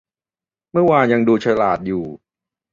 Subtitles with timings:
[0.71, 2.03] เมื่อวานยังดูฉลาดอยู่